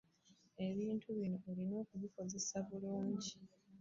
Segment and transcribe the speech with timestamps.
[0.67, 3.33] Ebintu bino olina okubikozesa obulungi.